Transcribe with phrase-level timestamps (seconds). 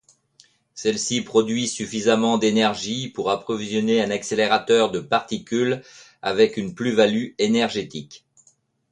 [0.73, 5.83] Celle-ci produit suffisamment d'énergie pour approvisionner un accélérateur de particules
[6.23, 8.25] avec une plus-value énergétique.